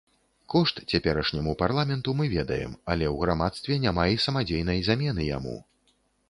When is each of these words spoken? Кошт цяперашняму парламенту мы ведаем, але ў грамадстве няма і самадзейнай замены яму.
Кошт 0.51 0.75
цяперашняму 0.93 1.51
парламенту 1.59 2.15
мы 2.21 2.25
ведаем, 2.37 2.73
але 2.95 3.05
ў 3.13 3.27
грамадстве 3.27 3.77
няма 3.85 4.07
і 4.15 4.19
самадзейнай 4.25 4.83
замены 4.91 5.29
яму. 5.37 5.55